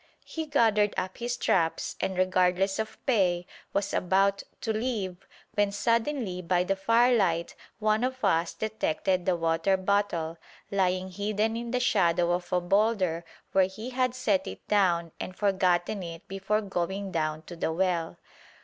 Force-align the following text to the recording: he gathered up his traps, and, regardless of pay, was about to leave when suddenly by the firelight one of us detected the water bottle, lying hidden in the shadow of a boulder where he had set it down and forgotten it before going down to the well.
he 0.25 0.47
gathered 0.47 0.95
up 0.97 1.17
his 1.17 1.37
traps, 1.37 1.95
and, 2.01 2.17
regardless 2.17 2.79
of 2.79 2.97
pay, 3.05 3.45
was 3.71 3.93
about 3.93 4.41
to 4.59 4.73
leave 4.73 5.27
when 5.53 5.71
suddenly 5.71 6.41
by 6.41 6.63
the 6.63 6.75
firelight 6.75 7.53
one 7.77 8.03
of 8.03 8.25
us 8.25 8.55
detected 8.55 9.27
the 9.27 9.35
water 9.35 9.77
bottle, 9.77 10.39
lying 10.71 11.11
hidden 11.11 11.55
in 11.55 11.69
the 11.69 11.79
shadow 11.79 12.31
of 12.31 12.51
a 12.51 12.59
boulder 12.59 13.23
where 13.51 13.67
he 13.67 13.91
had 13.91 14.15
set 14.15 14.47
it 14.47 14.67
down 14.67 15.11
and 15.19 15.35
forgotten 15.35 16.01
it 16.01 16.27
before 16.27 16.61
going 16.61 17.11
down 17.11 17.43
to 17.43 17.55
the 17.55 17.71
well. 17.71 18.17